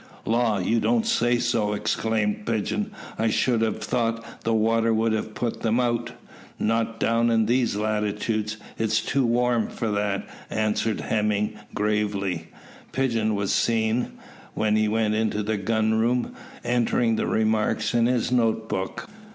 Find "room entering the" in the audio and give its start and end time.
15.93-17.27